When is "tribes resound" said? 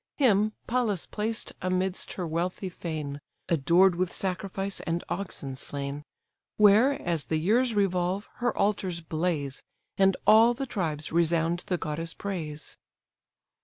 10.65-11.59